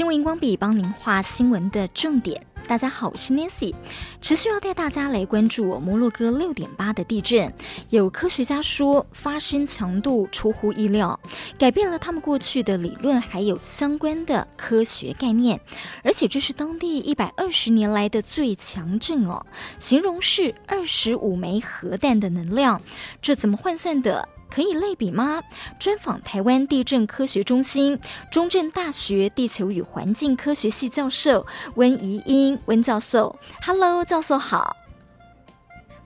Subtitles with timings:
[0.00, 2.40] 新闻荧光笔帮您画新闻的重点。
[2.66, 3.74] 大家好，我是 Nancy，
[4.22, 7.52] 持续要带大家来关注摩洛哥六点八的地震。
[7.90, 11.20] 有科学家说，发生强度出乎意料，
[11.58, 15.60] 改变了他们过去的理论，还有相关的科学概念。
[16.02, 19.44] 而且这是当地一百二十年来的最强震哦，
[19.78, 22.80] 形容是二十五枚核弹的能量。
[23.20, 24.26] 这怎么换算的？
[24.50, 25.42] 可以类比吗？
[25.78, 27.98] 专访台湾地震科学中心、
[28.30, 33.38] 中正大学地球与环境科学系教授温怡英温教授。
[33.62, 34.76] Hello，教授好。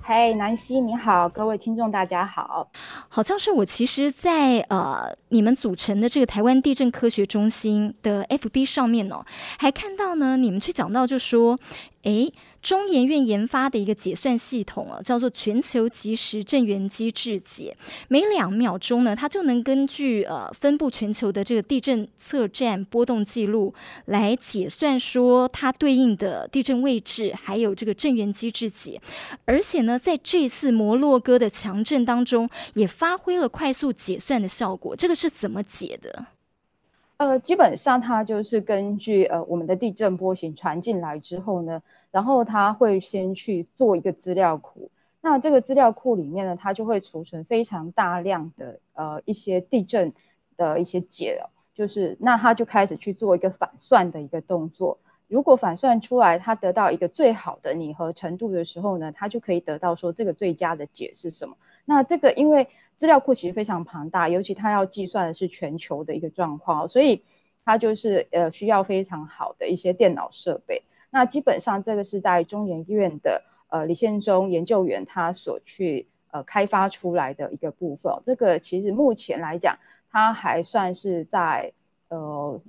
[0.07, 2.69] 嗨，南希你好，各位听众大家好。
[3.09, 9.25] 好，像是，我其实在，在呃你们组成的这个台湾地震科学中心的 FB 上面哦，
[9.59, 11.59] 还看到呢，你们去讲到就说。
[12.05, 12.31] 诶，
[12.65, 17.77] 中研院研发的一个解算系统啊，叫做全球即时震源机制解，
[18.09, 23.75] 每两秒钟呢，它就能根据呃分布全球的这个地震测站波动记录
[24.07, 28.99] 来解算说它对应的地震位置，还有这个震源机制解，
[29.45, 34.97] 而且呢，在这次摩洛哥的强震当中，也发挥了快速解算的效果。
[34.97, 36.29] 这个是怎么解的？
[37.17, 44.91] 呃，基本上它就是根据呃我们的地震波形传进来之后呢，然后它会先去做一个资料库。
[45.21, 50.13] 那这个资料库里面呢，它就会储存非常大量的呃一些地震
[50.57, 54.99] 的一些解，就是那它就开始去做一个反算的一个动作。
[55.27, 61.57] 如果反算出来，它得到一个最好的拟合程度的时候呢，它就可以得到说这个最佳的解是什么。
[61.87, 67.23] 那这个因为资料库其实非常庞大，尤其它要计算的是全球的一个状况，所以
[67.65, 70.83] 它就是呃需要非常好的一些电脑设备。
[71.11, 78.13] 那基本上这个是在中研院的呃李宪忠研究员他所去呃开发出来的一个部分。
[78.25, 79.79] 这个其实目前来讲，
[80.11, 81.73] 它还算是在
[82.09, 82.61] 呃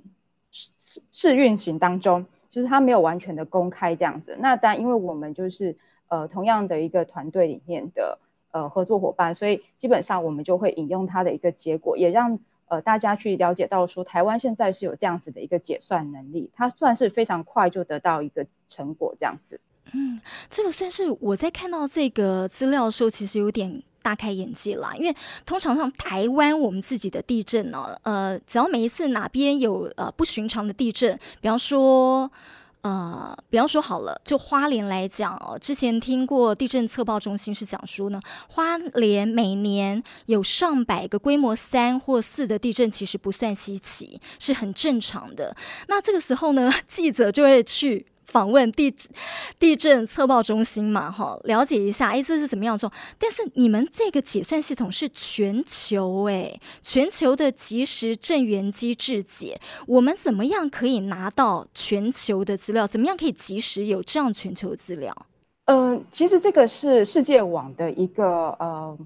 [0.50, 4.36] 试试运行当中，就是它没有完全的公开这样子。
[4.40, 5.76] 那但因为我们就是
[6.08, 8.18] 呃同样的一个团队里面的。
[8.56, 19.60] 呃，合作伙伴，所以基本上我们就会引用它的一个结果，也让呃大家去了解到说，台湾现在是有这样子的一个解算能力，它算是非常快就得到一个成果这样子。
[19.92, 20.18] 嗯，
[20.48, 25.14] 这个算是我在看到这个资料的时候，其实有点大开眼界啦，因为
[25.44, 32.30] 通常像台湾我们自己的地震呢，呃，只要每一次哪边有呃不寻常的地震，比方说。
[32.86, 45.56] 呃，比方说好了，就花莲来讲哦，之前听过地震测报中心是讲说呢，花莲每年有上百个规模三或四的地震，其实不算稀奇，是很正常的。
[45.88, 48.06] 那这个时候呢， 记者就会去。
[48.26, 48.94] 访问地
[49.58, 52.92] 地震测报中心嘛，哈，了解一下，哎，这是怎么样做？
[53.18, 62.86] 但是你们这个解算系统是全球，哎，全球的即时震源机制解，我们怎么样可以拿到全球的资料？
[62.86, 65.16] 怎么样可以即时有这样全球资料？
[65.66, 68.98] 嗯、其实这个是世界网的一个呃，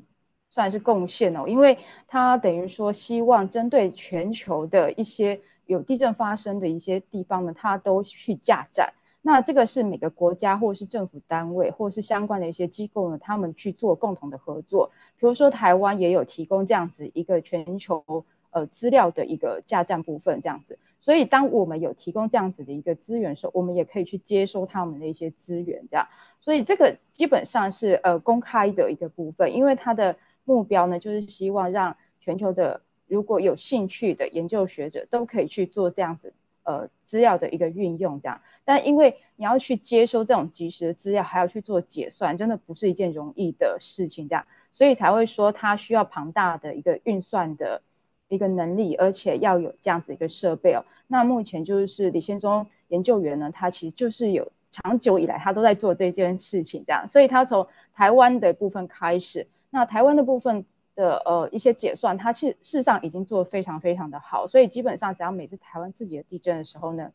[0.51, 8.93] 算是贡献哦，因为它等于说希望针对全球的一些有地震发生的一些地方呢，它都去架站。
[9.23, 14.93] 那这个是每个国家或是政府单位或是相关的一些机构呢，他们去做共同的合作。
[15.19, 20.79] 比如说台湾也有提供这样子一个全球呃资料的一个架站部分这样子。
[21.03, 26.09] 所以当我们有提供这样子的一个资源的时候，我们也可以去接收他们的一些资源这样。
[26.41, 36.33] 所以这个基本上是呃公开的一个部分，因为它的目标呢就是希望让全球的如果有兴趣的研究学者都可以去做这样子。
[36.62, 47.82] 呃，资料的一个运用这样，但因为你要去接收这种即时的资料，还要去做解算，真的不是一件容易的事情，这样，所以才会说它需要庞大的一个运算的
[48.28, 50.84] 一个能力，而且要有这样子一个设备哦。
[51.07, 60.66] 那目前就是李先忠研究员呢，他其实就是有长久以来他都在做这件事情，这样，所以他从台湾的部分开始，那台湾的部分。
[61.01, 67.13] 的呃一些解算，它其事实上已经做得非常非常的好，所以基本上只要每次台湾自己的地震的时候呢，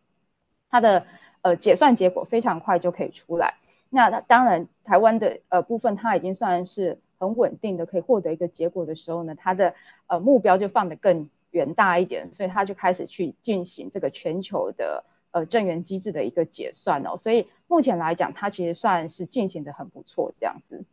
[0.72, 1.06] 它的
[1.44, 3.54] 呃解算结果非常快就可以出来。
[3.92, 9.76] 那当然台湾的呃部分，它已经算是很稳定的可以获得一个结果的时候呢，它的
[10.08, 17.18] 呃目标就放得更远大一点，所以它就开始去进行这个全球的呃震源机制的一个解算哦。
[17.18, 20.84] 所以目前来讲，它其实算是进行的很不错这样子。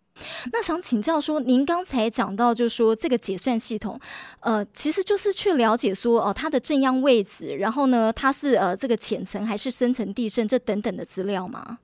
[0.52, 3.98] 那想请教说，您刚才讲到，就是说这个结算系统，
[4.40, 11.78] 呃，其实就是去了解说，哦、呃，它的正央位置，然后呢，它是呃这个浅层还是深层地震，这等等的资料吗？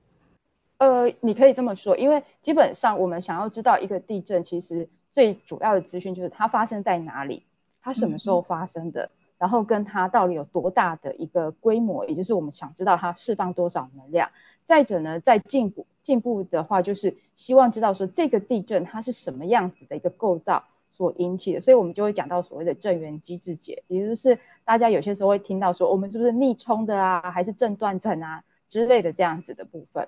[0.77, 7.43] 呃，你可以这么说，因为基本上我们想要知道一个地震，其实最主要的资讯就是它发生在哪里，
[7.81, 14.29] 它什么时候发生的，嗯、然后跟它到底有多大的一个规模，也就是我们想知道它释放多少能量。
[14.63, 30.07] 再者呢，在进步进步的话，就是希望知道说这个地震它是什么样子的一个构造所引起的，所以我们就会讲到所谓的震源机制解，也就是大家有些时候会听到说我们是不是逆冲的啊，还是震断层啊之类的这样子的部分。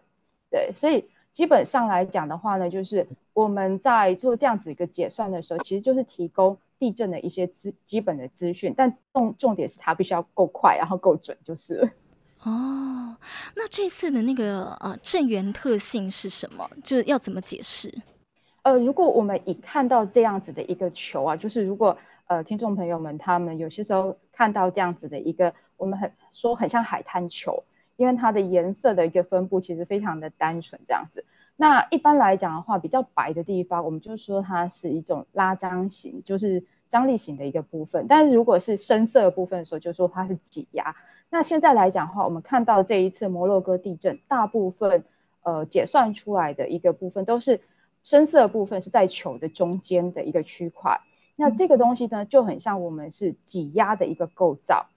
[0.50, 11.92] 对，所以基本上来讲的话呢，就是我们在做这样子一个解算的时候，其实就是提供地震的一些资基本的资讯，但重重点是它必须要够快，然后够准，就是。
[12.43, 13.15] 哦，
[13.55, 16.69] 那这次的那个呃震源特性是什么？
[16.83, 17.93] 就是要怎么解释？
[18.63, 21.97] 呃，如果我们一看到这样子的一个球啊，就是如果
[22.27, 27.63] 呃听众朋友们他们有些时候看到这样子的一个，我们很说很像海滩球。
[27.97, 31.23] 因为它的颜色的一个分布其实非常的单纯，这样子。
[31.55, 38.07] 那一般来讲的话，比较白的地方，我们就说它是一种拉张型，就是张力型的一个部分。
[38.09, 40.95] 但是如果是深色的部分的时候，就说它是挤压。
[41.31, 45.05] 那现在来讲的话，我们看到这一次摩洛哥地震，大部分
[45.41, 47.61] 呃解算出来的一个部分都是
[48.03, 50.99] 深色部分是在球的中间的一个区块。
[51.37, 54.87] 那这个东西呢，就很像我们是挤压的一个构造。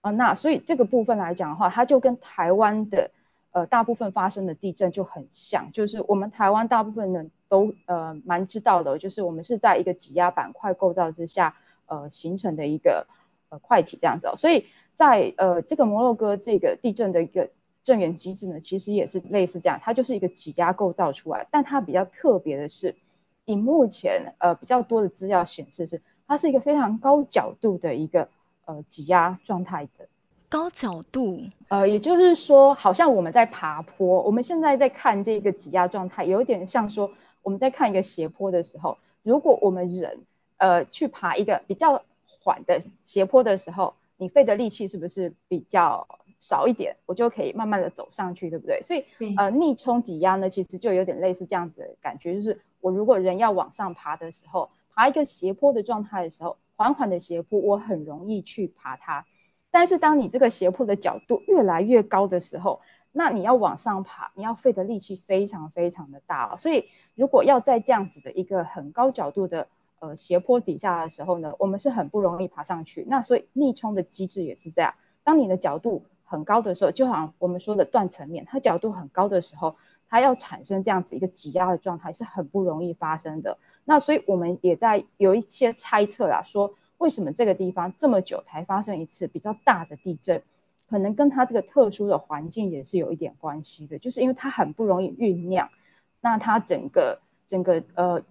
[0.00, 3.10] 啊，那所以这个部分来讲的话，它就跟台湾的
[3.52, 13.06] 呃大部分发生的地震就很像，就是我们台湾大部分人都呃蛮知道的，就是我们是在一个挤压板块构造之下呃形成的一个
[13.50, 14.34] 呃块体这样子哦。
[14.36, 17.50] 所以在呃这个摩洛哥这个地震的一个
[17.82, 22.96] 震源机制呢，其实也是类似这样，它就是一个挤压构造出来，但它比较特别的是，
[23.44, 28.28] 以目前呃比较多的资料显示是，它是一个非常高角度的一个。
[28.66, 30.06] 呃，挤压状态的
[30.48, 31.38] 高角度，
[31.68, 34.22] 呃，也就是说，好像我们在爬坡。
[34.22, 37.10] 我们现在在看这个挤压状态，有点像说
[37.42, 40.20] 我们在看一个斜坡的时候，如果我们人
[40.56, 42.04] 呃去爬一个比较
[42.40, 43.92] 缓的斜坡的时候，
[44.24, 46.08] 你费的力气是不是比较
[46.40, 46.96] 少一点？
[47.04, 48.80] 我就可以慢慢的走上去，对不对？
[48.82, 49.04] 所以
[49.36, 56.56] 呃，逆冲挤压呢，其实就有点类似这样子的感觉，就是我如果人要往上爬的时候，爬一个斜坡的状态的时候。
[56.76, 59.26] 缓缓的斜坡，我很容易去爬它。
[59.70, 62.80] 但是当你这个斜坡的角度越来越高的时候，
[63.12, 66.56] 那你要往上爬，你要费的力气非常非常的大。
[66.56, 69.68] 所以如果要在这样子的一个很高角度的
[70.08, 73.04] 呃斜坡底下的时候呢，我们是很不容易爬上去。
[73.08, 74.94] 那所以逆冲的机制也是这样。
[75.22, 79.76] 当你的角度很高的时候，就好像我们说的断层面，它角度很高的时候，
[80.08, 83.58] 它要产生这样子一个挤压的状态是很不容易发生的。
[83.84, 90.42] 那所以我们也在有一些猜测啦，说为什么这个地方这么久才发生一次比较大的地震，
[90.88, 95.70] 可能跟它这个特殊的环境也是有一点关系的，就是因为它很不容易酝酿，
[96.20, 98.22] 那它整个整个呃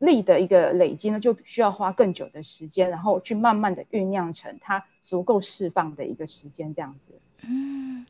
[0.00, 7.14] 力的一个累积呢，就需要花更久的时间，然后去慢慢的酝酿成它足够释放的一个时间这样子。
[7.46, 8.04] 嗯。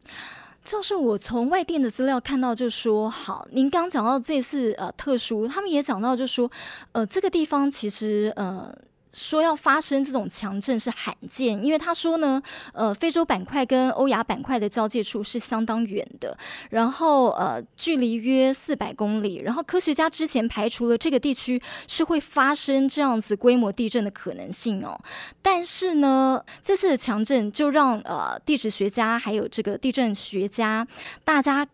[0.64, 6.50] 就是我从外电的资料看到，就说好，您刚讲到这次呃特殊，他们也讲到，就说
[6.92, 8.75] 呃这个地方其实呃。
[9.12, 12.41] 说要发生这种强震是罕见，因为他说呢，
[12.73, 16.37] 呃，非洲板块跟欧亚板块的交界处是相当远的，
[16.71, 25.00] 然后呃，距离约四百公里，然后科学家之前排除了这个地区是会发生这样子规模地震的可能性哦。
[25.43, 30.87] 但是呢，这次的强震就让呃地质学家还有这个地震学家
[31.25, 31.67] 大家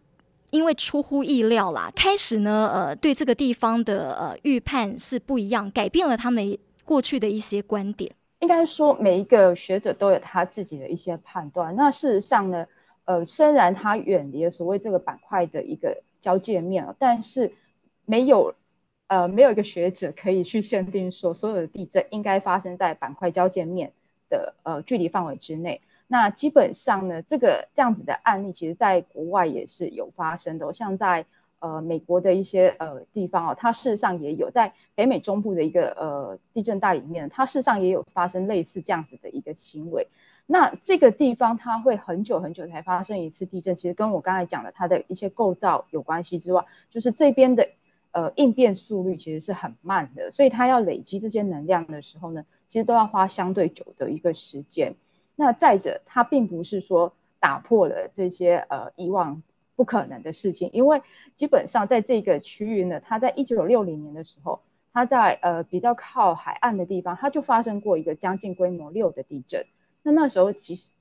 [0.51, 6.57] 因为出乎意料啦，开始呢呃对这个地方的呃预判是不一样，改变了他们。
[6.87, 11.75] 过去的一些观点，应该说每一个学者都有他自己的一些判断。
[11.75, 12.67] 那事实上呢，
[13.05, 17.53] 呃，虽然他远离了所谓这个板块的一个交界面，但是
[18.05, 18.55] 没有
[19.09, 23.93] 呃没有一个学者可以去限定说所有的地震应该发生在板块交界面
[24.31, 25.83] 的呃距离范围之内。
[26.07, 31.27] 那基本上呢，这个这样子的案例，其实在国外也是有发生的，像在。
[31.59, 40.09] 呃，美国的一些呃地方哦，它事实上也有在北美中部的一个呃地震带里面，它事实上也有发生类似这样子的一个行为。
[40.47, 47.69] 那这个地方它会很久很久才发生一次地震，其实跟我刚才讲的它的一些构造有关系之外，就是这边的
[48.13, 54.95] 呃应变速率其实是很慢的，所以它要累积这些能量的时候呢，其实都要花相对久的一个时间。
[55.35, 59.43] 那再者，它并不是说打破了这些呃以往。
[59.77, 61.03] 不可能的事情，因为
[61.37, 69.67] 基本上在这个区域呢，它在一九六零年的时候，它在呃比较靠海岸的地方，它就发生过一个将近规模六的地震。
[70.03, 70.93] 那那时候其实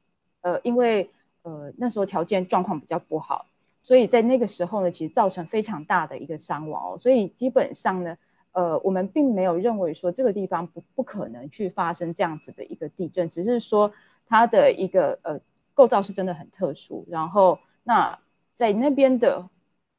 [0.41, 1.09] 呃因为
[1.43, 3.47] 呃那时候条件状况比较不好，
[3.81, 6.97] 所以在那个时候呢，其实造成非常大的一个伤亡哦。
[6.99, 8.17] 所以基本上呢，
[8.51, 13.93] 呃，我们并没有认为说这个地方不不可能去发生这样子的一个地震，只是说
[14.27, 15.39] 它的一个呃
[15.73, 17.05] 构造是真的很特殊。
[17.09, 18.19] 然后那
[18.55, 19.47] 在那边的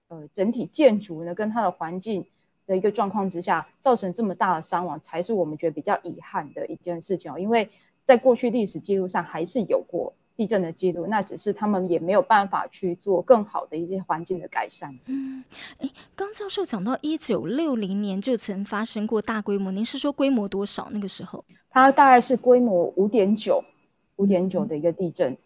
[0.08, 2.26] 呃整体建筑呢，跟它的环境
[2.66, 7.38] 的一个状况之下，造成这么大的伤亡，才是我们觉得比较遗憾的一件事情哦。
[7.38, 7.70] 因为
[8.04, 10.14] 在过去历史记录上还是有过。
[10.38, 14.94] 地震的记录，那只是他们也没有办法去做更好的一些环境的改善。
[15.06, 15.42] 嗯，
[15.78, 20.90] 诶，刚教授讲到一九六零年就曾发生过大规模，您是说规模多少？
[20.92, 23.64] 那个时候，它大概是规模五点九，
[24.16, 25.32] 五点九的一个地震。
[25.32, 25.38] 嗯，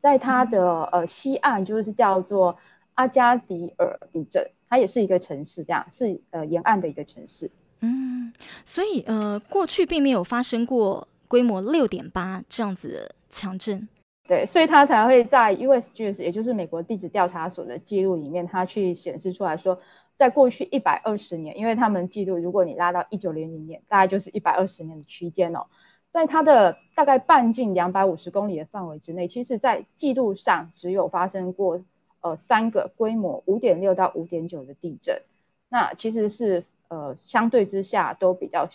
[0.00, 2.58] 在它的呃西岸就是叫做
[2.94, 7.50] 阿加迪尔地震，它也是一个城市，这样是呃沿岸的一个城市。
[7.80, 8.32] 嗯，
[8.64, 13.88] 所以呃过去并没有发生过规模六点八这样子的强震。
[14.28, 19.80] 对，所以它才会在 USGS，也就是美国地质调查所的记录里面，它去显示出来说，
[20.16, 25.66] 在过去一百二十年，因为他们记录，如果你拉到一九零零年，大概就是一百二十年的区间哦，
[26.12, 31.82] 在它的大概半径两百五十公里的范围之内，其实在记录上只有发生过
[32.20, 35.22] 呃三个规模五点六到五点九的地震，
[35.68, 38.68] 那其实是呃相对之下都比较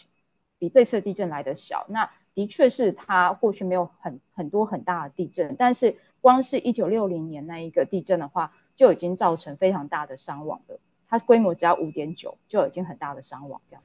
[0.60, 2.10] 比这次地震来的小，那。
[2.38, 10.80] 的确是它过去没有很很多很大的地震，但是光是一九六零年那一个地震的话，就已经造成非常大的伤亡了。
[11.10, 13.60] 它规模只要五点九，就已经很大的伤亡。
[13.68, 13.82] 这样，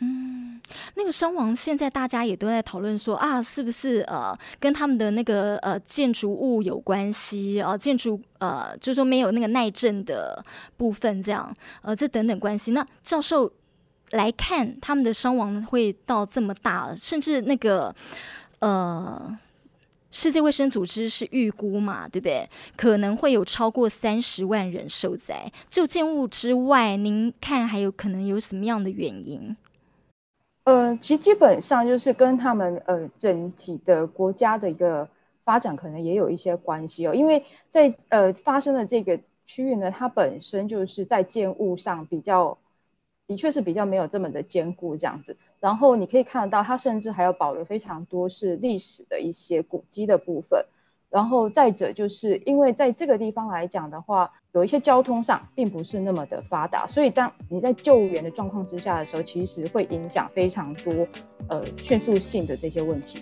[0.00, 0.60] 嗯，
[0.94, 7.76] 那个伤亡现在大家也都在讨论说啊，是不是呃跟他们的那个呃建筑物有关系啊？
[7.76, 10.44] 建筑呃就是说没有那个耐震的
[10.76, 12.72] 部分这样呃这等等关系。
[12.72, 13.52] 那教授。
[14.10, 17.92] 来看他们的伤亡会到这么大，甚至那个
[18.60, 19.36] 呃，
[20.12, 22.48] 世界卫生组织是预估嘛，对不对？
[22.76, 25.50] 可能会有超过三十万人受灾。
[25.68, 29.56] 就建物之外，您看还有可能有什么样的原因？
[30.64, 35.08] 呃，其实基本上就是跟他们呃整体的国家的一个
[35.44, 42.58] 发展可能也有一些关系哦，因为在呃发生的这个区域呢，它本身就是在建物上比较。
[43.26, 50.66] 的确是比较没有这么的坚固这样子，然后你可以看得到，它甚至还有保留非常多是历史的一些古迹的部分。
[51.08, 61.06] 然后再者，就是因为在这个地方来讲的话，有一些交通上并不是那么的发达，所以当你在救援的状况之下的时候，其实会影响非常多
[61.48, 63.18] 呃迅速性的这些问题。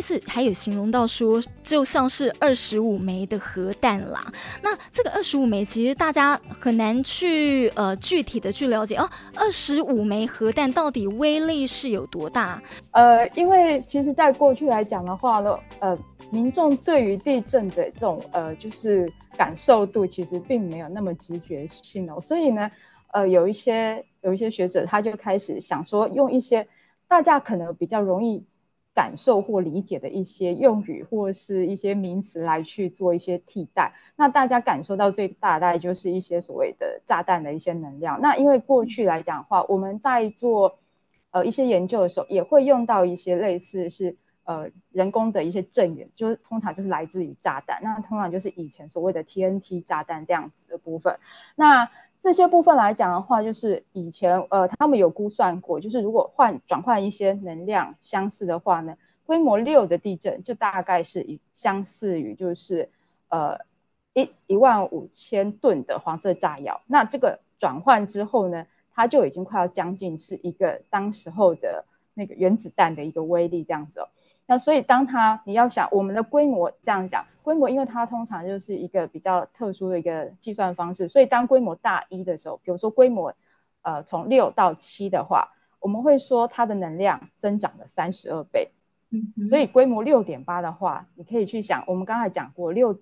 [0.00, 4.32] 这次还有形容到说，就像是二十五枚的核弹啦。
[4.62, 9.06] 那这个二十五枚，其实大家很难去呃具体的去了解哦。
[9.34, 12.62] 二十五枚核弹到底威力是有多大？
[12.92, 15.98] 呃，因为其实在过去来讲的话呢，呃，
[16.30, 22.18] 民众对于地震的这种呃就是感受度，其实并没有那么直觉性哦。
[22.22, 22.70] 所以呢，
[23.12, 26.66] 呃，有一些有一些学者他就开始想说，用一些
[27.06, 28.46] 大家可能比较容易。
[28.92, 38.20] 感受或理解的一些用语或是一些名词来去做一些替代，那大家感受到最大大概就是一些所谓的炸弹的一些能量。
[38.20, 40.78] 那因为过去来讲的话，我们在做
[41.30, 51.18] 呃一些研究的时候，也会用到一些类似是呃人工的一些震源，就是通常就是来自于炸弹，那通常就是以前所谓的 TNT 炸弹这样子的部分。
[51.54, 51.88] 那
[52.22, 62.90] 这些部分来讲的话，就是以前呃，他们有估算过，就是如果换转换一些能量相似的话呢，规模六的地震就大概是以相似于就是
[63.30, 63.60] 呃
[64.12, 66.82] 一一万五千吨的黄色炸药。
[66.86, 74.08] 那这个转换之后呢，它就已经快要将近是一个当时候的那个原子弹的一个威力这样子哦。
[74.50, 77.24] 那所以当它你要想我们的规模这样讲。
[77.42, 83.32] 规模，因为它通常就是一个比较特殊的一个计算方式，所以当规模大一的时候，比如说规模，
[83.82, 88.72] 呃，从六到七的话，我们会说它的能量增长了三十二倍。
[89.10, 92.98] 嗯哼，所以规模六点八的话，你可以去想，我们刚才讲过六。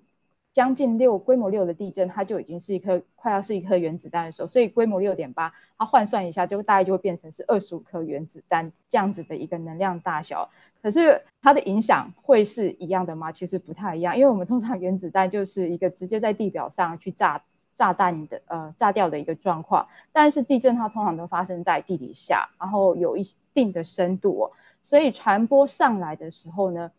[0.59, 10.51] 将近六规模六的地震，它就已经是一颗快要是一颗原子弹的时候，所以规模六点八，它换算一下，就大概就会变成是二十五颗原子弹这样子的一个能量大小。
[10.83, 13.31] 可是它的影响会是一样的吗？
[13.31, 17.45] 其实不太一样，因为我们通常原子弹就是一个直接在地表上去炸
[17.77, 23.23] 炸弹的呃炸掉的一个状况，但是地震它通常都发生在地底下，然后有一
[23.55, 24.51] 定的深度哦，
[24.83, 26.91] 所以传播上来的时候呢，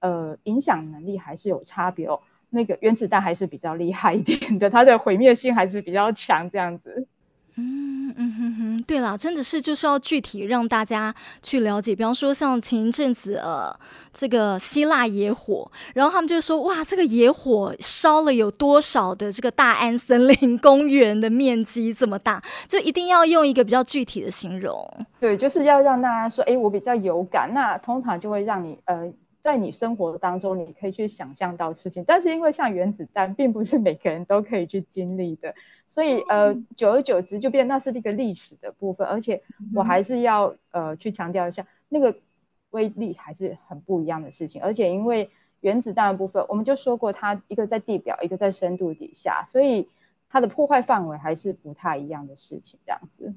[0.00, 2.20] 呃，影响能力还是有差别哦。
[2.56, 7.06] 那个原子弹还是比较厉害一点的，它的毁灭性还是比较强，这样子。
[7.58, 11.96] 嗯嗯哼哼，对了，真的是就是要具体让大家去了解。
[11.96, 13.74] 比方说，像前一阵子呃，
[14.12, 24.86] 这个希腊野火，然后他们就说哇，这个野火烧了有多少的这个大安森林公园的面积这么大，就一定要用一个比较具体的形容。
[25.18, 29.10] 对，就是要让大家说，哎，我比较有感，那通常就会让你呃。
[29.46, 35.54] 在你生活当中，你可以去想象到事情，但是因为像原子弹，并不是每个人都可以去经历的，
[35.86, 42.16] 所以呃，久而久之就变那是一个历史的部分，而且我还是要呃去强调一下，那个
[42.70, 49.88] 威力还是很不一样的事情，而且因为原子弹的部分，我们就说过，它一个在地表，一个在深度底下，所以
[50.28, 53.32] 它的破坏范围还是不太一样的事情，这样子。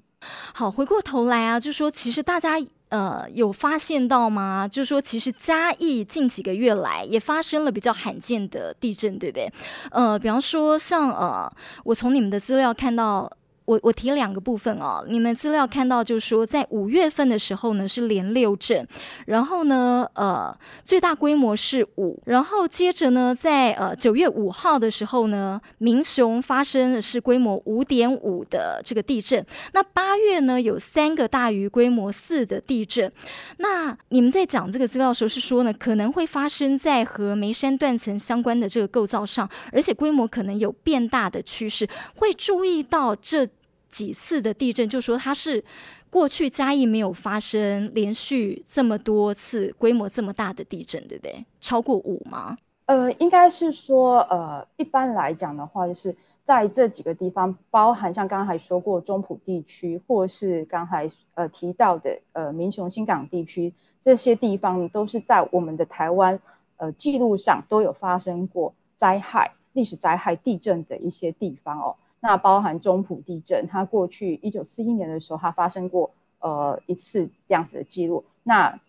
[0.53, 2.59] 好，回过头来啊，就说其实大家。
[2.89, 4.67] 呃，有发现到吗？
[4.67, 9.53] 就说，其实嘉义近几个月来也发生了比较罕见的地震，对不对？
[9.91, 11.47] 呃，比方说像呃，
[11.83, 13.31] 我从你们的资料看到。
[13.69, 18.83] 我我提两个部分啊，你们资料看到就是说，在五月份的时候呢是连六震，
[19.27, 20.51] 然后呢呃
[20.83, 33.11] 最大规模是五，然后接着呢在呃九月五号的时候呢，民雄发生的是规模五点五的这个地震，那八月呢有三个大于规模四的地震，
[33.57, 43.47] 那你们在讲这个资料的时候是说呢可能会发生在和眉山断层相关的这个构造上，而且规模可能有变大的趋势，会注意到这。
[43.89, 45.63] 几次的地震，就说它是
[46.09, 51.45] 过去嘉义没有发生连续这么多次规模这么大的地震，对不对？
[51.59, 52.57] 超过五吗？
[52.85, 66.39] 呃，应该是说，呃，一般来讲的话，就是在这几个地方，包含像刚才说过中埔地区，或是刚才呃提到的呃民雄新港地区，这些地方都是在我们的台湾
[66.77, 71.95] 呃记录上都有发生过灾害、历史灾害、地震的一些地方哦。
[72.21, 78.25] 那包含中埔地震，它过去一九四一年的时候，它发生过呃一次这样子的记录。
[78.43, 78.79] 那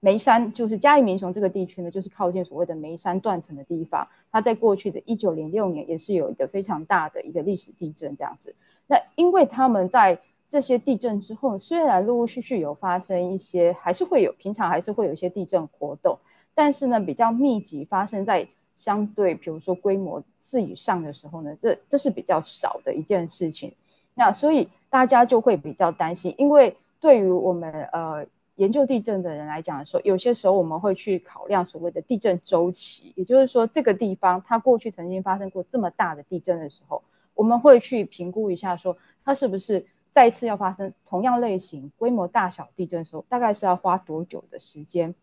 [0.00, 8.54] 眉山就是嘉义民雄这个地区呢，就是靠近所谓的眉山断层的地方，它在过去的一九零六年也是有一个非常大的一个历史地震这样子。
[8.86, 16.18] 那因为他们在这些地震之后，虽然陆陆续续有发生一些，还是会有平常还是会有一些地震活动，
[16.54, 18.48] 但是呢比较密集发生在。
[18.80, 23.74] 相对，比如说规模四以上的时候呢，这这是比较少的一件事情。
[24.14, 28.24] 那所以大家就会比较担心，因为对于我们呃
[28.56, 37.02] 研究地震的人来讲的时候，有些时候我们会去考量所谓的地震周期，也就是说这个地方它过去曾经发生过这么大的地震的时候，
[37.34, 45.14] 我们会去评估一下，说它是不是再次要发生同样类型规模大小地震的时候，大概是要花多久的时间？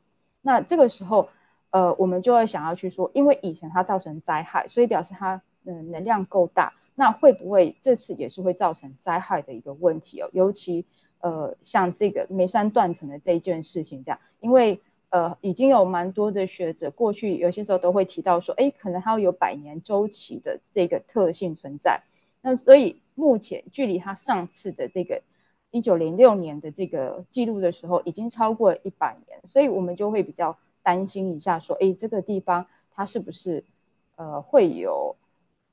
[0.43, 1.30] 那这个时候。
[1.69, 10.30] 呃，我们就会想要去说，因为以前它造成灾害，所以表示它嗯、能量够大，那会不会这次也是会造成灾害的一个问题哦？
[10.32, 10.86] 尤其
[11.19, 22.03] 呃像这个眉山断层的这一件事情这样，因为呃已经有蛮多的学者过去有些时候都会提到说，哎，可能它有百年周期的这个特性存在。
[22.41, 25.21] 那所以目前距离它上次的这个
[25.69, 30.58] 一九零六年的这个记录的时候，已经超过了一百年，所以我们就会比较。
[30.88, 33.65] 担心一下，说，哎，这个地方它是不是
[34.15, 35.17] 呃会有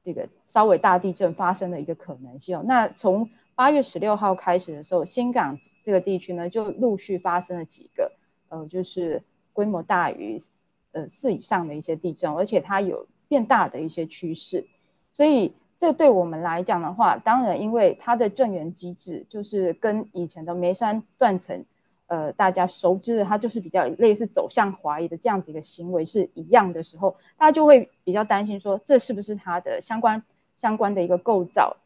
[0.03, 2.65] 这个稍微大地震发生的一个可能性？
[2.67, 8.11] 那从八月十六号开始的时候，新港这个地区呢就陆续发生了几个
[8.49, 9.23] 呃，就是
[9.53, 10.43] 规模大于
[10.91, 14.67] 呃四以上的一些地震，而且它有变大的一些趋势。
[15.13, 21.65] 所以这对我们来讲的话，当然因为它的震源机制就是跟以前的眉山断层。
[22.07, 30.23] 呃，大家熟知的，它就是比较类似走向怀疑的这样子一个行为是一样的时候，大家就会比较担心说，这是不是它的相关
[30.59, 31.79] 相关的一个构造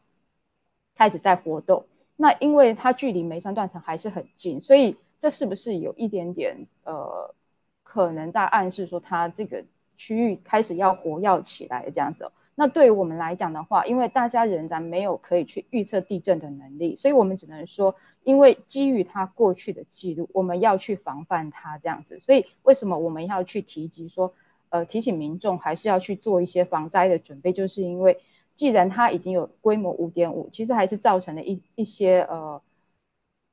[0.95, 1.85] 开始在活动？
[2.17, 7.33] 那因为它距离梅山断层还是很近，所以这是不是有一点点呃，
[7.83, 9.63] 可能在暗示说它这个
[9.95, 12.29] 区域开始要活跃起来这样子？
[12.55, 17.95] 那对于我们来讲的话，因为大家仍然没有可以去预测地震的能力，所以我们只能说。
[18.23, 24.33] 因为基于他过去的记录，我们要去防范他这样子，所以为什么我们要去提及说，
[24.69, 28.19] 呃，提醒民众还是要去做一些防灾的准备，就是因为
[28.55, 32.61] 既然它已经有规模五点五，其实还是造成了一一些呃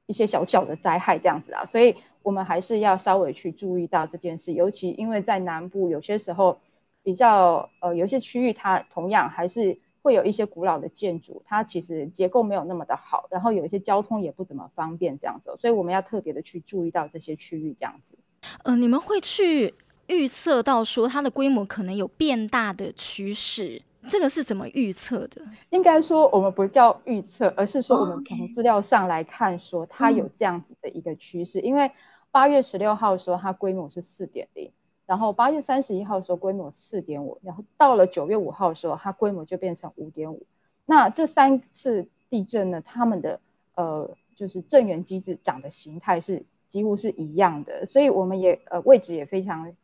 [0.06, 6.58] 一些小小的灾害这样子啊，所以我们还是要稍微去注意到这件事，尤其因为在南部有些时候
[7.02, 9.78] 比较呃有些区域它同样还是。
[10.06, 18.16] 会有一些古老的建筑，它其实结构没有那么的好，然后有一些交通也不怎么方便这样子，所以我们要特别的去注意到这些区域这样子。
[18.62, 19.74] 呃，你们会去
[20.06, 25.42] 预测到说它的规模可能有变大的趋势，这个是怎么预测的？
[25.70, 31.58] 应该说我们不叫预测，而是说我们从资料上来看，说它有这样子的一个趋势。
[31.58, 31.90] 嗯、因为
[32.30, 34.70] 八月十六号的时候，它规模是四点零，
[35.06, 40.44] 然后八月三十一号的时候规模四点五，然后到了九月五号的时候，它规模就变成五点五。
[40.84, 43.40] 那这三次地震呢，它们的
[43.74, 49.74] 呃就是震源机制长的形态是几乎是一样的，所以我们也呃位置也非常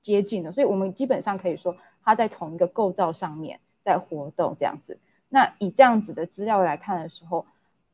[0.00, 4.98] 接近的，所以我们基本上可以说它在同一个构造上面在活动这样子。
[5.28, 7.46] 那以这样子的资料来看的时候，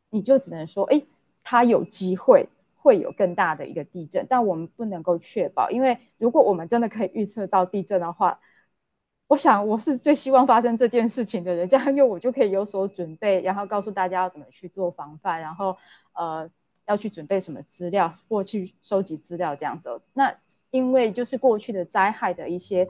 [0.09, 1.03] 你就只能说，哎，
[1.43, 2.49] 它有机会
[2.87, 8.39] 会有更大的一个地震，但我们不能够确保，因为如果我们真的可以预测到地震的话，
[9.27, 15.77] 我想我是最希望发生这件事情的人，这样因为我就可以有所准备，然后告诉大家要怎么去做防范，然后
[16.15, 16.49] 呃。
[16.89, 20.01] 要去准备什么资料，或去收集资料这样子。
[20.15, 20.33] 那
[20.71, 22.87] 因为就是过去的灾害的一些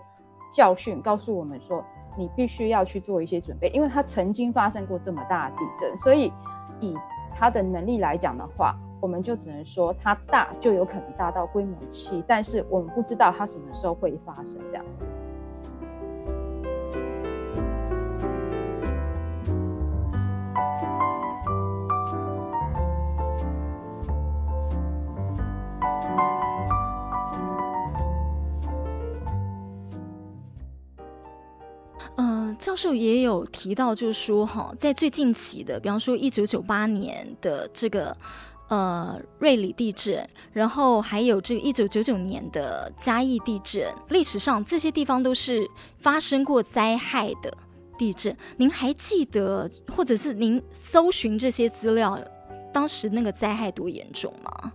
[0.54, 1.82] 教训，告诉我们说，
[2.18, 6.30] 你必须要去做一些准备，因为它曾经发生过这么大地震，所以
[6.78, 6.94] 以
[7.34, 15.06] 它的能力来讲的话，我们就只能说它大就有可能大到规模七，但是我们不知道它什么时候会发生这样子。
[32.58, 38.14] 教授也有提到，就是说哈，在最近期的，比方说一九九八年的这个
[38.68, 47.52] 呃瑞里地震，然后还有这个一九九九年的嘉义地震，历史上这些地方都是发生过灾害的
[47.96, 48.36] 地震。
[48.56, 52.18] 您还记得，或者是您搜寻这些资料，
[52.72, 54.72] 当时那个灾害多严重吗？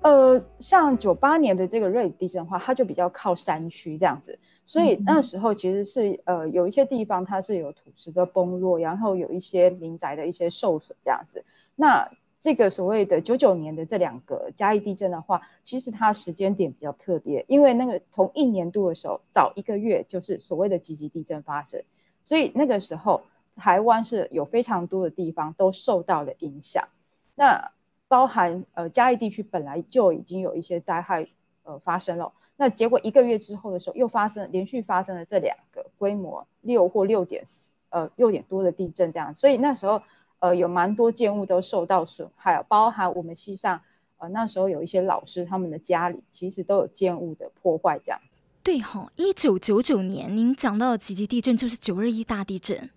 [0.00, 4.38] 呃，像九八年的这个瑞里地震的话，它就比较靠山区这样子。
[4.64, 11.44] 所以那时候其实是呃有一些地方它是有土石的崩落，然后有一些民宅的一些受损这样子。
[11.74, 12.08] 那
[12.40, 21.82] 这个所谓的九九年的这两个嘉义地震的话，其实它时间点比较特别，因为那个同一年度的时候早一个月就是所谓的集集地震发生，
[22.22, 23.22] 所以那个时候
[23.56, 26.88] 台湾是有非常多的地方都受到了影响。
[27.34, 27.72] 那
[28.06, 31.28] 包含呃嘉义地区本来就已经有一些灾害
[31.64, 32.32] 呃发生了。
[32.56, 37.44] 那结果一个月之后的时候，又发生连续发生了这两个规模六或六点
[37.90, 40.02] 呃六点多的地震，这样，所以那时候
[40.40, 43.80] 呃有蛮多建物都受到损害，包含我们西上
[44.18, 48.20] 呃那时候有一些老师他们的家里其实都有建物的破坏，这样。
[48.62, 52.90] 对哈、哦，一九九九年您讲到的几级地震就是九二一大地震，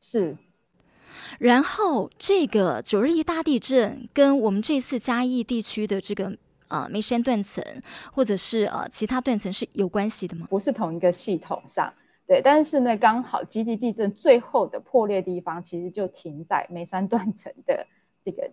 [0.00, 0.36] 是。
[1.38, 6.36] 然后这个九二一大地震跟我们这次嘉义地区的这个。
[6.68, 7.62] 啊、呃，梅山断层
[8.12, 10.48] 或者是呃其他断层是有关系的吗？
[10.50, 11.94] 不是同一个系统上，
[12.26, 17.86] 对，但是呢，刚好集集地震最后的破裂地方其实就停在眉山断层的
[18.24, 18.50] 这个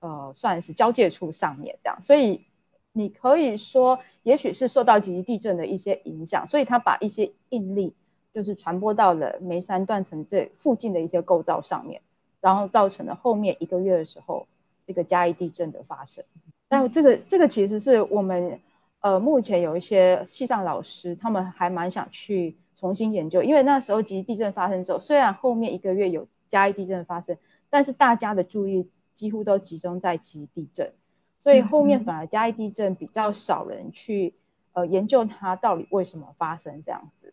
[0.00, 2.44] 呃算是交界处上面，这样，所以
[2.92, 7.94] 你可以说，也许是受到集集地震的一些影响，所以它把一些应力
[8.34, 12.02] 就是传播到了眉山断层这附近的一些构造上面，
[12.42, 14.46] 然后造成了后面一个月的时候
[14.86, 16.24] 这个嘉义地震的发生。
[16.68, 18.60] 那这个这个其实是我们
[19.00, 27.36] 呃目前有一些系上老师，他们还蛮想去重新研究，因为那时候其实地震发生之后，虽然后面一个月有嘉义地震发生，
[27.70, 30.92] 但是大家的注意几乎都集中在集集地震，
[31.40, 34.34] 所以后面反而嘉义地震比较少人去
[34.72, 37.32] 呃研究它到底为什么发生这样子。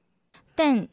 [0.55, 0.87] 但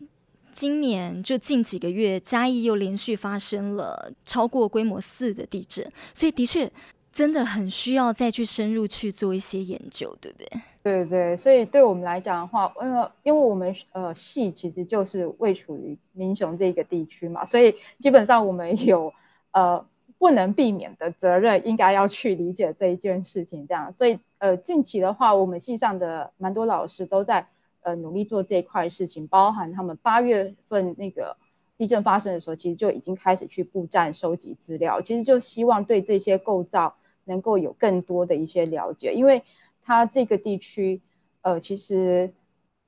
[0.51, 6.71] 今年就近几个月，嘉义又连续发生了超过规模四的地震，所以的确。
[7.19, 10.49] 真的很需要再去深入去做一些研究，对不对？
[10.85, 19.13] 对对，所以对我们来讲的话，因为因为我们呃系其实就是位处于民雄这个地区嘛，所以基本上我们有
[19.51, 19.85] 呃
[20.17, 23.67] 不能避免的责任，应该要去理解这一件事情。
[23.67, 27.49] 这样，所以呃近期的话，我们系上的蛮多老师都在
[27.83, 31.37] 呃努力做这一块事情，包含他们八月份那个
[31.77, 36.95] 地震发生的时候，其实就已经开始去布站收集资料，其实就希望对这些构造。
[37.29, 39.45] 能够有更多的一些了解，因为
[39.83, 41.01] 它这个地区，
[41.43, 42.33] 呃，其实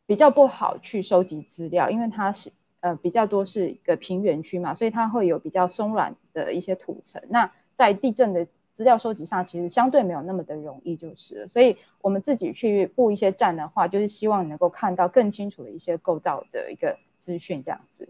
[0.07, 2.51] 比较不好去收集资料，因为它是
[2.81, 7.23] 呃比较多是一个平原区嘛，所以它会有比较松软的一些土层。
[7.29, 11.47] 那在地震的资料收集上，其实相对没有那么的容易，就是。
[11.49, 18.09] 所以我们自己去布一些站的话，就是希望能够看到更清楚的一些构造的一个资讯，这样子。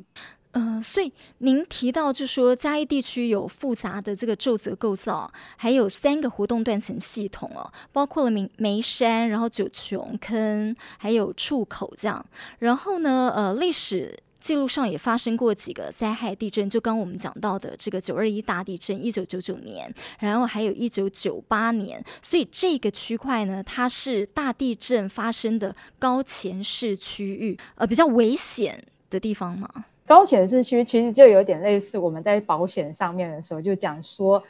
[0.53, 12.25] 呃，所以您提到，就说嘉义地区有复杂的这个皱褶构造，还有三个活动断层系统哦，包括了梅梅山，然后九芎坑，还有触口这样。
[12.59, 29.69] 然后呢，呃，历史记录上也发生过几个灾害地震，就刚我们讲到的这个九二一大地震，一九九九年，然后还有一九九八年，所以这个区块呢，它是大地震发生的高潜势区域，呃，比较危险的地方嘛。
[30.11, 34.42] 高潜势区其实就有点类似我们在保险上面的时候就讲说，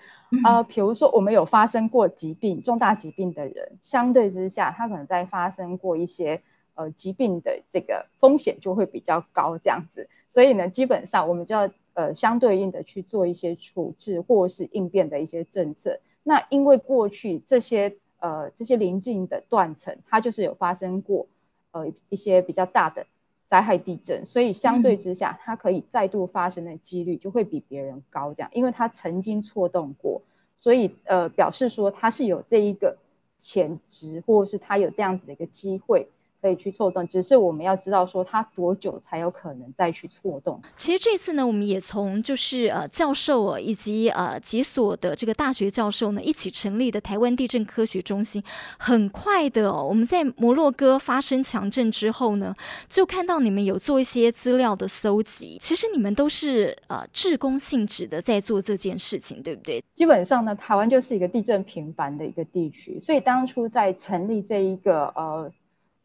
[0.42, 6.40] 呃，比如说我们有发生过疾病、重大疾病的人，相对之下，他可能在发生过一些。
[6.76, 16.00] 呃，疾病的这个风险就会比较高，这样子，所以呢，基本上我们就要呃相对应的去做一些处置或是应变的一些政策。
[16.22, 21.26] 那因为过去这些呃这些邻近的断层，它就是有发生过
[21.72, 23.04] 呃一些比较大的
[23.50, 30.22] 灾害地震，所以相对之下，它可以再度发生的几率就会比别人高，这样，因为它曾经错动过，
[30.60, 32.96] 所以呃表示说它是有这一个
[33.36, 36.08] 潜质，或者是它有这样子的一个机会。
[36.40, 40.60] 可以去错动，只是我们要知道说它多久才有可能再去错动。
[40.76, 48.42] 其实这次呢，我们也从就是呃教授啊，以及呃几所的这个大学教授呢一起成立的台湾地震科学中心，
[48.78, 52.54] 很快的哦，我们在摩洛哥发生强震之后呢，
[52.88, 55.58] 就看到你们有做一些资料的搜集。
[55.60, 59.82] 其实你们都是呃志工性质的在做这件事情，对不对？
[59.94, 65.52] 基本上呢，台湾就是一个地震频繁的一个地区，所以当初在成立这一个呃。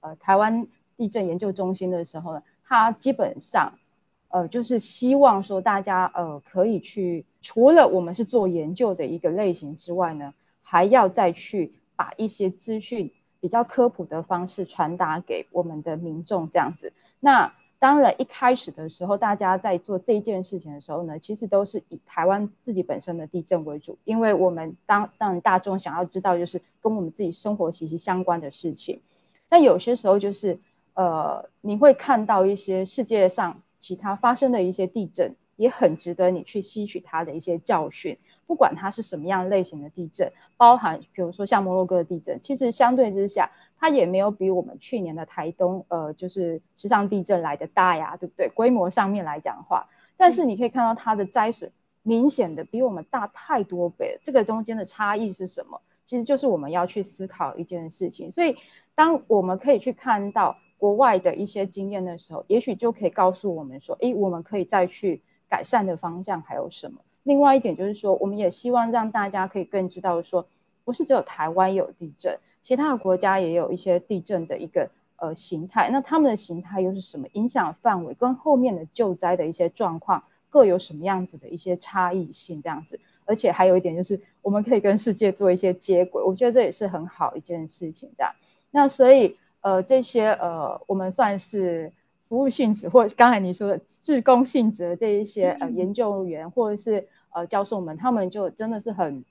[0.05, 3.79] 呃，台湾地震研究中心的时候呢，它基本上，
[4.27, 16.93] 呃，就是希望说大家呃可以去，除了我们是做研究的一个类型之外呢，还要再去把一些资讯比较科普的方式传达给我们的民众这样子。
[17.19, 29.01] 那当然一开始的时候，大家在做这件事情的时候呢，其实都是以台湾自己本身的地震为主，因为我们当当然大众想要知道就是跟我们自己生活息息相关的事情。
[29.49, 30.59] 但有些时候就是，
[30.93, 38.17] 呃，你会看到一些世界上其他发生的一些地震，也很值得你去吸取它的一些教训。
[38.47, 48.49] 不管它是什么样类型的地震，包含比如说像摩洛哥的地震，其实相对之下，它也没有比我们去年的台东，呃，就是池上地震来的大呀，对不对？
[48.49, 51.71] 规模上面来讲的话，但是你可以看到它的灾损
[52.03, 54.19] 明显的比我们大太多倍。
[54.23, 55.81] 这个中间的差异是什么？
[56.05, 58.55] 其实就是我们要去思考一件事情，所以。
[58.97, 67.01] 当我们可以去看到国外的一些经验的时候，也许就可以告诉我们说，诶，我们可以再去改善的方向还有什么？
[67.23, 70.47] 另外一点就是说，我们也希望让大家可以更知道说，
[70.85, 75.89] 不是只有台湾有地震，其他的国家也有一些地震的一个呃形态。
[75.89, 77.27] 那他们的形态又是什么？
[77.33, 82.61] 影响范围跟后面的救灾的一些状况各有什么样子的一些差异性？
[82.61, 88.35] 这样子，而且还有一点就是，我们可以跟世界做一些接轨，我觉得这也是很好一件事情的。
[88.71, 91.91] 那所以，呃，这些呃，我们算是
[92.27, 99.23] 服务性质，或刚才你说的志工性质的这一些呃研究员，或者是呃教授们，他们就真的是很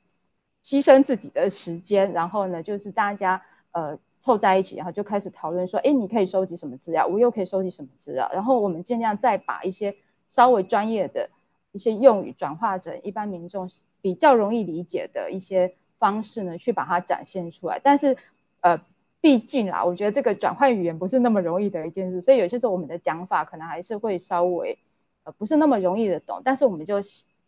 [0.62, 9.96] 牺牲自己的时间，然后呢，就是大家呃凑在一起，然后就开始讨论说，哎，你可以收集什么资料，我又可以收集什么资料，然后我们尽量再把一些
[10.28, 11.28] 稍微专业的
[11.74, 13.68] 一些用语转化成一般民众
[14.00, 18.16] 比较容易理解的一些方式呢，去把它展现出来，但是
[18.62, 18.80] 呃。
[19.24, 24.78] 毕竟啦，我觉得这个转换语言不是那么容易的一件事，所以有些时候我们的讲法可能还是会稍微
[25.22, 26.42] 呃不是那么容易的懂。
[26.44, 26.96] 但是我们就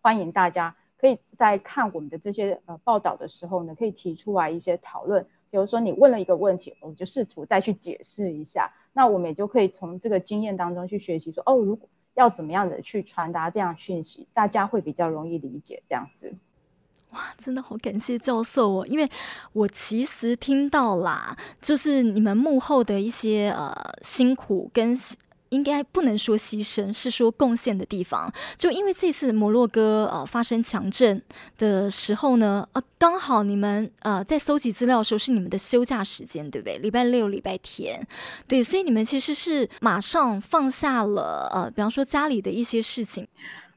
[0.01, 5.27] 欢迎大家可以在看我们的这些呃报道的时候呢，可以提出来一些讨论。
[5.51, 8.73] 比如说你问了一个问题，我们就试图再去解释一下。
[8.95, 16.35] 那我们也就可以从这个经验当中去学习说，哦，如果要怎么样的去传达这样讯息，大家会比较容易理解这样子。
[17.11, 18.87] 哇，真的好感谢教授哦！
[18.89, 19.09] 因为
[19.53, 24.95] 我其实听到啦，就是你们幕后的一些呃辛苦跟
[25.51, 28.33] 应该不能说牺牲，是说贡献的地方。
[28.57, 31.21] 就因为这次摩洛哥呃发生强震
[31.59, 36.79] 的时候呢，啊刚好你们呃在搜集资料的时候是你们的休假时间，对不对？
[36.79, 38.01] 礼拜六、礼拜天，
[38.47, 43.27] 对，所以你们其实是马上放下了呃，比方说家里的一些事情。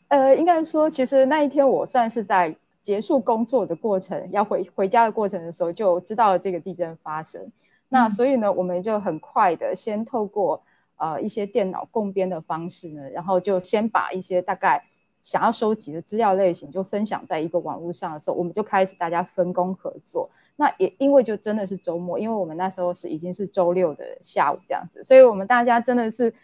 [0.07, 2.55] 呃，应该说，其实那一天我算是在。
[2.81, 7.39] 结束工作的过程，要回回家的过程的时候，就知道了这个地震发生。
[7.41, 7.51] 嗯、
[7.89, 10.63] 那所以呢，我们就很快的先透过
[10.99, 14.85] 呃一些电脑共编的方式呢，然后就先把一些大概
[15.23, 20.29] 想要收集的资料类型就分享在一个网络上的时候，我们就开始大家分工合作。
[20.55, 26.35] 那也因为就真的是周末，因为我们那时候是已经是周六的下午这样子，所以我们大家真的是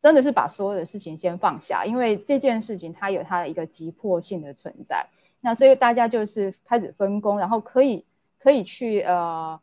[0.00, 5.08] 真的是把所有的事情先放下，因为这件事情它有它的一个急迫性的存在。
[5.40, 8.06] 那所以大家就是开始分工，然后可以
[8.38, 9.60] 可以去呃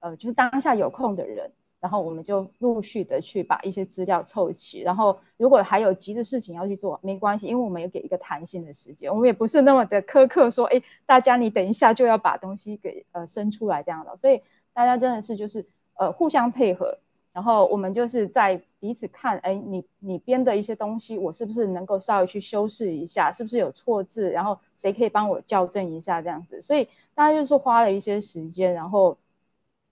[0.00, 16.98] 呃，就是当下有空的人，然后我们就陆续的去把一些资料凑齐，然后如果还有急的事情要去做，没关系，因为我们有给一个弹性的时间，我们也不是那么的苛刻，说，哎，大家你等一下就要把东西给呃生出来这样的，所以大家真的是就是呃互相配合，
[17.32, 29.18] 然后我们就是在彼此看，哎，你你编的一些东西，我是不是能够稍微去修饰一下，是不是有错字，然后谁可以帮我校正一下这样子，所以大家就是花了一些时间，然后。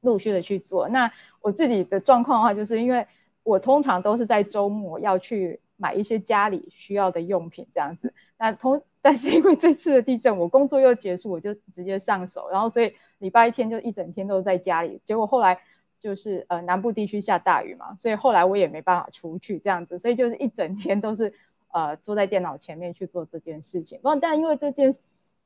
[0.05, 0.89] 陆续的去做。
[0.89, 3.07] 那我自己的状况的话，就是因为
[3.43, 8.15] 我通常都是在周末要去买一些家里需要的用品这样子。
[8.39, 15.01] 那通，但是因为这次的地震，我工作又结束，我就直接上手，然后所以礼拜天就一整天都在家里。
[15.05, 15.61] 结果后来
[15.99, 21.35] 就是呃南部地区下大雨嘛，所以后来我也没办法出去这样子，所以就是一整天都是
[21.73, 23.99] 呃坐在电脑前面去做这件事情。
[23.99, 25.01] 不过但因为这件事。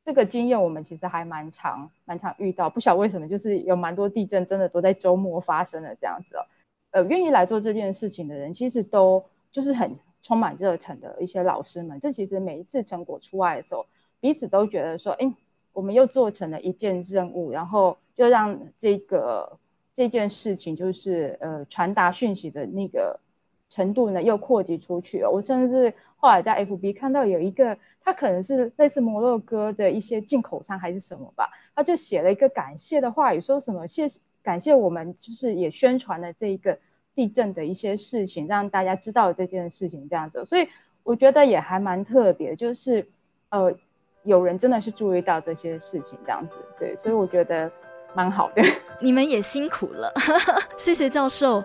[0.09, 6.47] 这个经验我们其实还蛮常、蛮常遇到，不晓为什么，就是有蛮多地震真的都在周末发生的这样子哦。
[6.93, 12.01] 呃，愿意来做这件事情的人，其实都就是很充满热忱的一些老师们。
[12.01, 13.85] 这其实每一次成果出来的时候，
[14.19, 15.31] 彼此都觉得说，哎，
[15.75, 19.59] 我们又做成了一件任务，然后就让这个
[19.93, 23.21] 这件事情就是呃传达讯息的那个
[23.69, 25.31] 程度呢又扩及出去了。
[25.31, 27.77] 我甚至后来在 FB 看到有一个。
[28.09, 34.07] 他可能是类似摩洛哥的一些进口商还是什么吧，他就写了一个感谢的话语，说什么谢
[34.43, 36.79] 感谢我们，就是也宣传了这一个
[37.15, 40.67] 地震的一些事情，让大家知道这件事情这样子，所以
[41.03, 43.07] 我觉得也还蛮特别，就是
[43.51, 43.75] 呃
[44.23, 47.71] 有人真的是注意到这些事情这样子，对，所以我觉得
[48.15, 48.63] 蛮好的。
[49.03, 50.11] 你们也辛苦了，
[50.79, 51.63] 谢谢教授。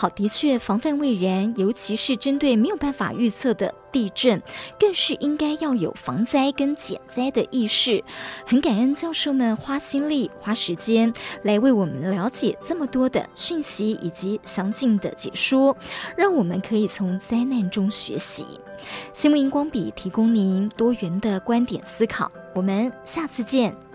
[0.00, 4.40] 好，的确，防范未然，尤其是针对没有办法预测的地震，
[4.78, 8.02] 更是应该要有防灾跟减灾的意识。
[8.46, 15.76] 很感恩教授们花心力、花时间来为我们了解这么多的讯息以及详尽的解说，
[16.16, 18.46] 让我们可以从灾难中学习。
[19.12, 23.89] 新闻荧光笔提供您多元的观点思考，我们下次见。